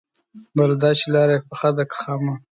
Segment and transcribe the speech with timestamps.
[0.57, 2.33] بله دا چې لاره يې پخه ده که خامه؟